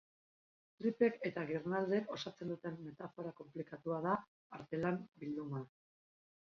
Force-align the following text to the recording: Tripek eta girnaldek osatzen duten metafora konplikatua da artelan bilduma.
Tripek 0.79 1.19
eta 1.29 1.43
girnaldek 1.49 2.09
osatzen 2.17 2.55
duten 2.55 2.81
metafora 2.87 3.35
konplikatua 3.43 4.01
da 4.09 4.19
artelan 4.61 5.01
bilduma. 5.25 5.65